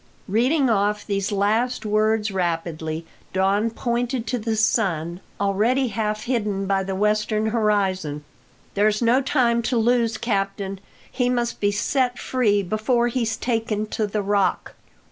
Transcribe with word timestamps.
Reading 0.27 0.67
off 0.67 1.05
these 1.05 1.31
last 1.31 1.85
words 1.85 2.31
rapidly, 2.31 3.05
Don 3.33 3.69
pointed 3.69 4.25
to 4.25 4.39
the 4.39 4.55
sun, 4.55 5.19
already 5.39 5.89
half 5.89 6.23
hidden 6.23 6.65
by 6.65 6.81
the 6.83 6.95
western 6.95 7.45
horizon. 7.51 8.23
"There's 8.73 9.03
no 9.03 9.21
time 9.21 9.61
to 9.61 9.77
lose, 9.77 10.17
captain! 10.17 10.79
He 11.11 11.29
must 11.29 11.59
be 11.59 11.69
set 11.71 12.17
free 12.17 12.63
before 12.63 13.09
he's 13.09 13.37
taken 13.37 13.85
to 13.89 14.07
the 14.07 14.23
Rock." 14.23 14.73